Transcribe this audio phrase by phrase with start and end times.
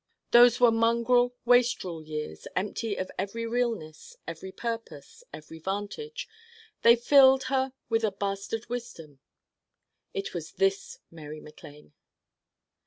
[0.31, 6.27] Those were mongrel wastrel years empty of every realness, every purpose, every vantage:
[6.81, 9.19] they filled her with a bastard wisdom.
[10.11, 11.93] It was this Mary MacLane.